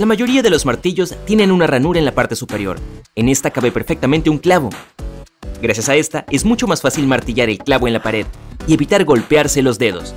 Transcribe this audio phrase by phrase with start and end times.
[0.00, 2.78] La mayoría de los martillos tienen una ranura en la parte superior.
[3.14, 4.70] En esta cabe perfectamente un clavo.
[5.60, 8.24] Gracias a esta, es mucho más fácil martillar el clavo en la pared
[8.66, 10.14] y evitar golpearse los dedos.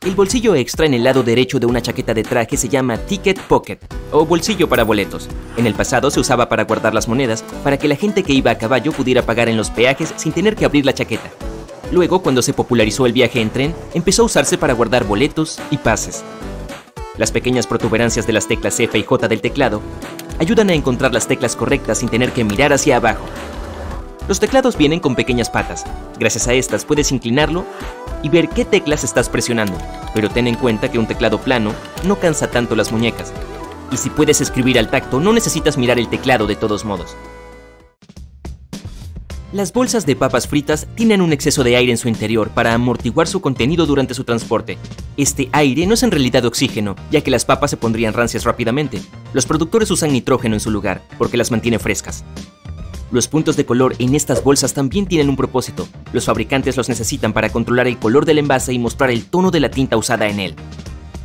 [0.00, 3.38] El bolsillo extra en el lado derecho de una chaqueta de traje se llama Ticket
[3.38, 5.28] Pocket o bolsillo para boletos.
[5.58, 8.52] En el pasado se usaba para guardar las monedas para que la gente que iba
[8.52, 11.30] a caballo pudiera pagar en los peajes sin tener que abrir la chaqueta.
[11.92, 15.76] Luego, cuando se popularizó el viaje en tren, empezó a usarse para guardar boletos y
[15.76, 16.24] pases.
[17.16, 19.80] Las pequeñas protuberancias de las teclas F y J del teclado
[20.40, 23.24] ayudan a encontrar las teclas correctas sin tener que mirar hacia abajo.
[24.26, 25.84] Los teclados vienen con pequeñas patas.
[26.18, 27.64] Gracias a estas puedes inclinarlo
[28.24, 29.78] y ver qué teclas estás presionando,
[30.12, 31.72] pero ten en cuenta que un teclado plano
[32.04, 33.32] no cansa tanto las muñecas.
[33.92, 37.14] Y si puedes escribir al tacto, no necesitas mirar el teclado de todos modos.
[39.52, 43.28] Las bolsas de papas fritas tienen un exceso de aire en su interior para amortiguar
[43.28, 44.78] su contenido durante su transporte.
[45.16, 49.00] Este aire no es en realidad oxígeno, ya que las papas se pondrían rancias rápidamente.
[49.32, 52.24] Los productores usan nitrógeno en su lugar, porque las mantiene frescas.
[53.12, 55.86] Los puntos de color en estas bolsas también tienen un propósito.
[56.12, 59.60] Los fabricantes los necesitan para controlar el color del envase y mostrar el tono de
[59.60, 60.54] la tinta usada en él.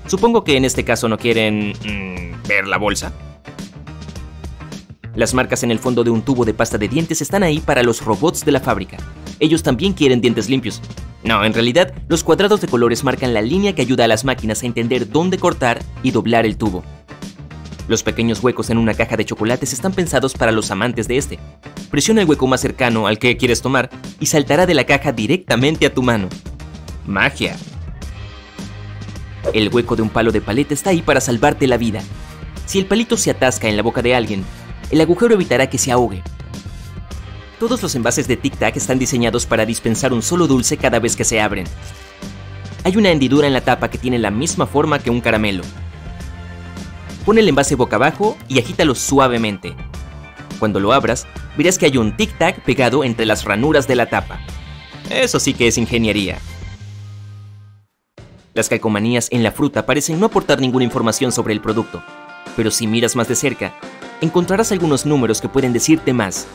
[0.05, 1.73] Supongo que en este caso no quieren...
[1.83, 3.13] Mm, ver la bolsa.
[5.15, 7.83] Las marcas en el fondo de un tubo de pasta de dientes están ahí para
[7.83, 8.97] los robots de la fábrica.
[9.39, 10.81] Ellos también quieren dientes limpios.
[11.23, 14.63] No, en realidad, los cuadrados de colores marcan la línea que ayuda a las máquinas
[14.63, 16.83] a entender dónde cortar y doblar el tubo.
[17.89, 21.39] Los pequeños huecos en una caja de chocolates están pensados para los amantes de este.
[21.89, 23.89] Presiona el hueco más cercano al que quieres tomar
[24.19, 26.29] y saltará de la caja directamente a tu mano.
[27.05, 27.57] Magia.
[29.53, 32.01] El hueco de un palo de paleta está ahí para salvarte la vida.
[32.67, 34.45] Si el palito se atasca en la boca de alguien,
[34.91, 36.21] el agujero evitará que se ahogue.
[37.59, 41.17] Todos los envases de Tic Tac están diseñados para dispensar un solo dulce cada vez
[41.17, 41.67] que se abren.
[42.85, 45.63] Hay una hendidura en la tapa que tiene la misma forma que un caramelo.
[47.25, 49.75] Pon el envase boca abajo y agítalo suavemente.
[50.57, 51.27] Cuando lo abras,
[51.57, 54.39] verás que hay un Tic Tac pegado entre las ranuras de la tapa.
[55.09, 56.37] Eso sí que es ingeniería.
[58.53, 62.01] Las calcomanías en la fruta parecen no aportar ninguna información sobre el producto,
[62.55, 63.73] pero si miras más de cerca,
[64.21, 66.47] encontrarás algunos números que pueden decirte más.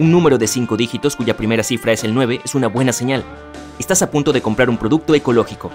[0.00, 3.22] Un número de 5 dígitos cuya primera cifra es el 9 es una buena señal.
[3.78, 5.70] Estás a punto de comprar un producto ecológico.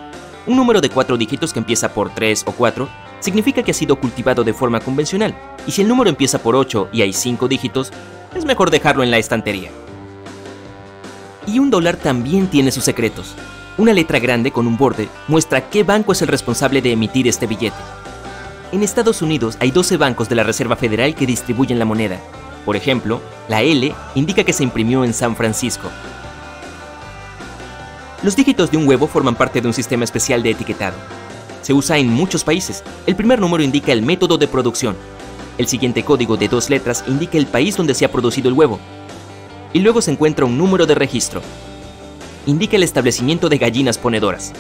[0.48, 3.98] Un número de 4 dígitos que empieza por 3 o 4 significa que ha sido
[3.98, 5.36] cultivado de forma convencional.
[5.68, 7.92] Y si el número empieza por 8 y hay 5 dígitos,
[8.34, 9.70] es mejor dejarlo en la estantería.
[11.46, 13.36] Y un dólar también tiene sus secretos.
[13.78, 17.46] Una letra grande con un borde muestra qué banco es el responsable de emitir este
[17.46, 17.78] billete.
[18.72, 22.20] En Estados Unidos hay 12 bancos de la Reserva Federal que distribuyen la moneda.
[22.66, 25.90] Por ejemplo, la L indica que se imprimió en San Francisco.
[28.24, 30.98] Los dígitos de un huevo forman parte de un sistema especial de etiquetado.
[31.62, 32.84] Se usa en muchos países.
[33.06, 34.96] El primer número indica el método de producción.
[35.60, 38.80] El siguiente código de dos letras indica el país donde se ha producido el huevo.
[39.74, 41.42] Y luego se encuentra un número de registro.
[42.48, 44.54] Indica el establecimiento de gallinas ponedoras.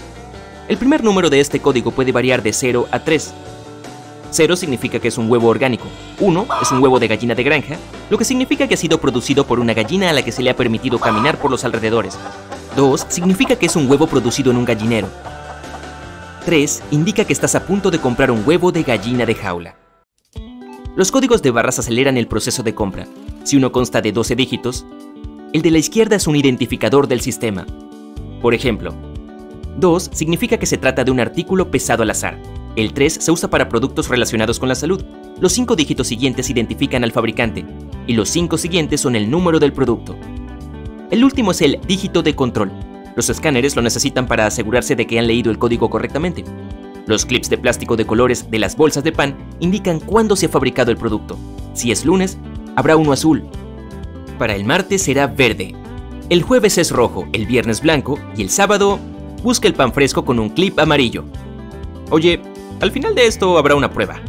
[0.67, 3.33] El primer número de este código puede variar de 0 a 3,
[4.35, 5.85] 0 significa que es un huevo orgánico.
[6.19, 7.77] 1 es un huevo de gallina de granja,
[8.09, 10.49] lo que significa que ha sido producido por una gallina a la que se le
[10.49, 12.17] ha permitido caminar por los alrededores.
[12.75, 15.07] 2 significa que es un huevo producido en un gallinero.
[16.45, 19.75] 3 indica que estás a punto de comprar un huevo de gallina de jaula.
[20.95, 23.07] Los códigos de barras aceleran el proceso de compra.
[23.43, 24.85] Si uno consta de 12 dígitos,
[25.51, 27.65] el de la izquierda es un identificador del sistema.
[28.41, 28.93] Por ejemplo,
[29.77, 32.37] 2 significa que se trata de un artículo pesado al azar,
[32.75, 35.01] el 3 se usa para productos relacionados con la salud.
[35.39, 37.65] Los 5 dígitos siguientes identifican al fabricante
[38.07, 40.15] y los 5 siguientes son el número del producto.
[41.11, 42.71] El último es el dígito de control.
[43.15, 46.43] Los escáneres lo necesitan para asegurarse de que han leído el código correctamente.
[47.07, 50.49] Los clips de plástico de colores de las bolsas de pan indican cuándo se ha
[50.49, 51.37] fabricado el producto.
[51.73, 52.37] Si es lunes,
[52.75, 53.43] habrá uno azul.
[54.39, 55.75] Para el martes será verde.
[56.29, 58.99] El jueves es rojo, el viernes blanco y el sábado
[59.43, 61.23] busca el pan fresco con un clip amarillo.
[62.09, 62.41] Oye,
[62.81, 64.19] al final de esto habrá una prueba.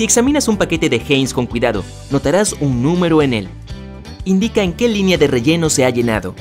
[0.00, 3.48] Si examinas un paquete de Heinz con cuidado, notarás un número en él.
[4.24, 6.34] Indica en qué línea de relleno se ha llenado.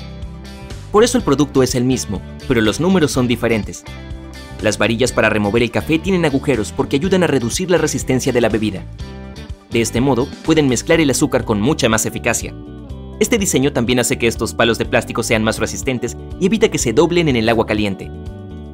[0.94, 3.84] Por eso el producto es el mismo, pero los números son diferentes.
[4.62, 8.40] Las varillas para remover el café tienen agujeros porque ayudan a reducir la resistencia de
[8.40, 8.86] la bebida.
[9.72, 12.56] De este modo, pueden mezclar el azúcar con mucha más eficacia.
[13.20, 16.78] Este diseño también hace que estos palos de plástico sean más resistentes y evita que
[16.78, 18.10] se doblen en el agua caliente.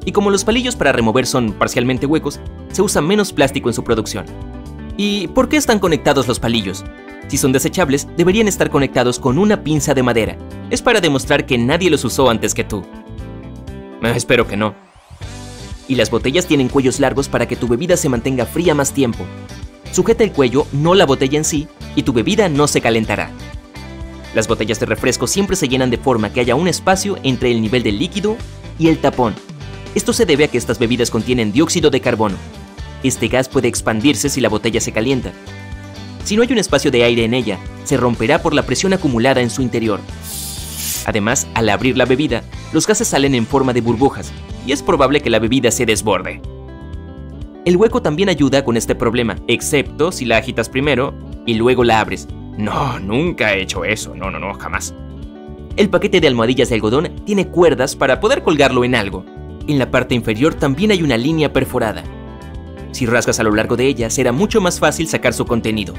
[0.04, 2.38] Y como los palillos para remover son parcialmente huecos,
[2.70, 4.26] se usa menos plástico en su producción.
[4.96, 6.84] ¿Y por qué están conectados los palillos?
[7.28, 10.38] Si son desechables, deberían estar conectados con una pinza de madera.
[10.70, 12.84] Es para demostrar que nadie los usó antes que tú.
[14.02, 14.74] Eh, espero que no.
[15.88, 19.24] Y las botellas tienen cuellos largos para que tu bebida se mantenga fría más tiempo.
[19.92, 23.30] Sujeta el cuello, no la botella en sí, y tu bebida no se calentará.
[24.34, 27.60] Las botellas de refresco siempre se llenan de forma que haya un espacio entre el
[27.60, 28.36] nivel del líquido
[28.78, 29.34] y el tapón.
[29.94, 32.36] Esto se debe a que estas bebidas contienen dióxido de carbono.
[33.06, 35.32] Este gas puede expandirse si la botella se calienta,
[36.26, 39.40] si no hay un espacio de aire en ella, se romperá por la presión acumulada
[39.42, 40.00] en su interior.
[41.04, 42.42] Además, al abrir la bebida,
[42.72, 44.32] los gases salen en forma de burbujas
[44.66, 46.42] y es probable que la bebida se desborde.
[47.64, 51.14] El hueco también ayuda con este problema, excepto si la agitas primero
[51.46, 52.26] y luego la abres.
[52.58, 54.96] No, nunca he hecho eso, no, no, no, jamás.
[55.76, 59.24] El paquete de almohadillas de algodón tiene cuerdas para poder colgarlo en algo.
[59.68, 62.02] En la parte inferior también hay una línea perforada.
[62.96, 65.92] Si rasgas a lo largo de ella, será mucho más fácil sacar su contenido.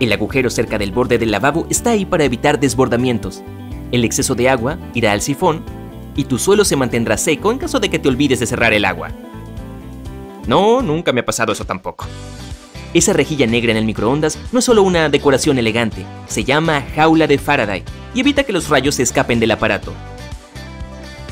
[0.00, 3.42] El agujero cerca del borde del lavabo está ahí para evitar desbordamientos.
[3.92, 5.62] El exceso de agua irá al sifón
[6.14, 8.86] y tu suelo se mantendrá seco en caso de que te olvides de cerrar el
[8.86, 9.10] agua.
[10.46, 12.06] No, nunca me ha pasado eso tampoco.
[12.94, 17.26] Esa rejilla negra en el microondas no es solo una decoración elegante, se llama jaula
[17.26, 17.84] de Faraday
[18.14, 19.92] y evita que los rayos se escapen del aparato.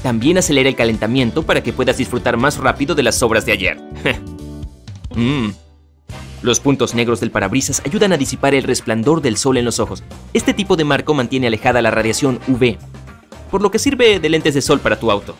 [0.05, 3.81] También acelera el calentamiento para que puedas disfrutar más rápido de las sobras de ayer.
[5.15, 5.49] Mmm,
[6.43, 10.03] los puntos negros del parabrisas ayudan a disipar el resplandor del sol en los ojos.
[10.35, 12.77] Este tipo de marco mantiene alejada la radiación UV,
[13.51, 15.37] por lo que sirve de lentes de sol para tu auto.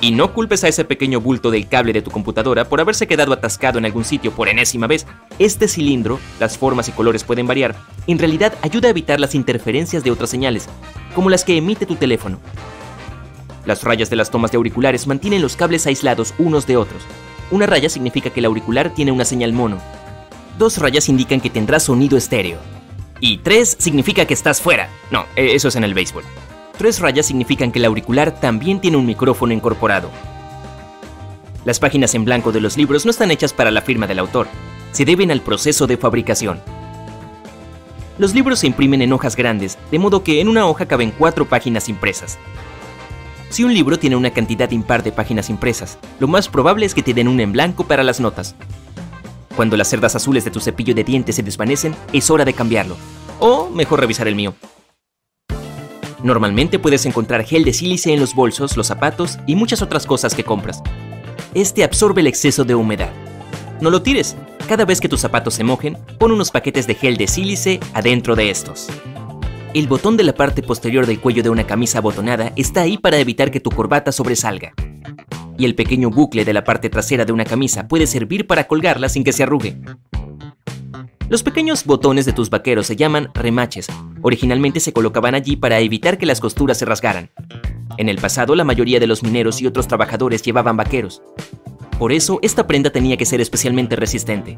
[0.00, 3.32] Y no culpes a ese pequeño bulto del cable de tu computadora por haberse quedado
[3.32, 5.06] atascado en algún sitio por enésima vez.
[5.38, 7.76] Este cilindro, las formas y colores pueden variar,
[8.08, 10.68] en realidad ayuda a evitar las interferencias de otras señales,
[11.14, 12.40] como las que emite tu teléfono.
[13.66, 17.02] Las rayas de las tomas de auriculares mantienen los cables aislados unos de otros,
[17.50, 19.78] una raya significa que el auricular tiene una señal mono.
[20.58, 22.58] Dos rayas indican que tendrá sonido estéreo.
[23.20, 24.88] Y tres significa que estás fuera.
[25.10, 26.24] No, e, eso es en el béisbol.
[26.76, 30.10] Tres rayas significan que el auricular también tiene un micrófono incorporado.
[31.64, 34.46] Las páginas en blanco de los libros no están hechas para la firma del autor,
[34.92, 36.60] se deben al proceso de fabricación.
[38.18, 41.44] Los libros se imprimen en hojas grandes, de modo que en una hoja caben cuatro
[41.46, 42.38] páginas impresas.
[43.50, 47.02] Si un libro tiene una cantidad impar de páginas impresas, lo más probable es que
[47.02, 48.54] te den un en blanco para las notas.
[49.54, 52.96] Cuando las cerdas azules de tu cepillo de dientes se desvanecen, es hora de cambiarlo.
[53.38, 54.54] O mejor revisar el mío.
[56.22, 60.34] Normalmente puedes encontrar gel de sílice en los bolsos, los zapatos y muchas otras cosas
[60.34, 60.82] que compras.
[61.54, 63.12] Este absorbe el exceso de humedad.
[63.80, 64.36] No lo tires.
[64.68, 68.34] Cada vez que tus zapatos se mojen, pon unos paquetes de gel de sílice adentro
[68.34, 68.88] de estos.
[69.76, 73.18] El botón de la parte posterior del cuello de una camisa abotonada está ahí para
[73.18, 74.72] evitar que tu corbata sobresalga.
[75.58, 79.10] Y el pequeño bucle de la parte trasera de una camisa puede servir para colgarla
[79.10, 79.76] sin que se arrugue.
[81.28, 83.88] Los pequeños botones de tus vaqueros se llaman remaches.
[84.22, 87.28] Originalmente se colocaban allí para evitar que las costuras se rasgaran.
[87.98, 91.20] En el pasado la mayoría de los mineros y otros trabajadores llevaban vaqueros.
[91.98, 94.56] Por eso esta prenda tenía que ser especialmente resistente.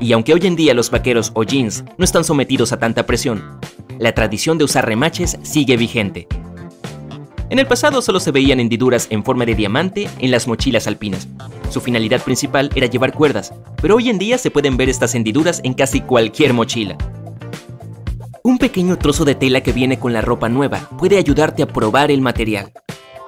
[0.00, 3.60] Y aunque hoy en día los vaqueros o jeans no están sometidos a tanta presión,
[4.00, 6.26] la tradición de usar remaches sigue vigente.
[7.50, 11.28] En el pasado solo se veían hendiduras en forma de diamante en las mochilas alpinas.
[11.68, 13.52] Su finalidad principal era llevar cuerdas,
[13.82, 16.96] pero hoy en día se pueden ver estas hendiduras en casi cualquier mochila.
[18.42, 22.10] Un pequeño trozo de tela que viene con la ropa nueva puede ayudarte a probar
[22.10, 22.72] el material.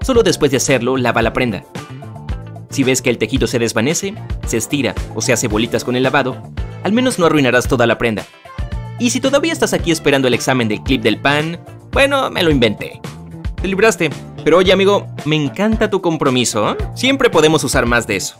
[0.00, 1.64] Solo después de hacerlo, lava la prenda.
[2.70, 4.14] Si ves que el tejido se desvanece,
[4.46, 6.42] se estira o se hace bolitas con el lavado,
[6.82, 8.24] al menos no arruinarás toda la prenda.
[9.02, 11.58] Y si todavía estás aquí esperando el examen del clip del pan,
[11.90, 13.00] bueno, me lo inventé.
[13.60, 14.10] Te libraste.
[14.44, 16.70] Pero oye amigo, me encanta tu compromiso.
[16.70, 16.76] ¿eh?
[16.94, 18.36] Siempre podemos usar más de eso.